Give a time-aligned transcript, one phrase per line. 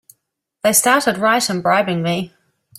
[0.63, 2.33] They started right in bribing me!